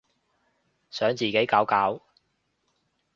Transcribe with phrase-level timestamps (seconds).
[0.89, 2.01] 想自己搞搞